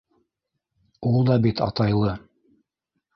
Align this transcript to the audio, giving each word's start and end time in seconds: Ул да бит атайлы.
Ул 1.09 1.27
да 1.29 1.37
бит 1.45 1.61
атайлы. 1.67 2.15